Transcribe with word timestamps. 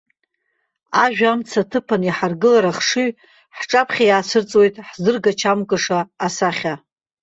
Ажәа 1.03 1.29
амца 1.31 1.61
аҭыԥан 1.63 2.01
иҳаргылар 2.05 2.65
ахшыҩ, 2.71 3.09
ҳҿаԥхьа 3.57 4.05
иаацәырҵуеит 4.07 4.75
ҳзыргачамкыша 4.87 5.99
асахьа. 6.25 6.73